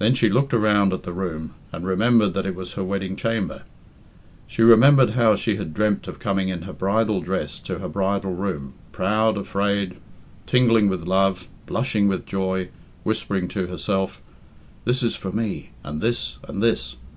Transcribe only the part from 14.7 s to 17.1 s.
"This is for me and this and this.